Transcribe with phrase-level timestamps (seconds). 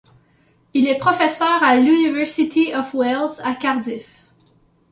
[0.73, 4.23] Il est professeur à l'University of Wales à Cardiff.